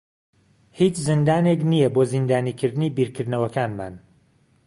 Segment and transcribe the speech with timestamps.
[0.79, 3.93] هیچ زیندانێک نییە بۆ زیندانیکردنی بیرکردنەوەکانمان.